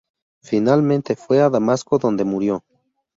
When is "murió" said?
2.25-2.63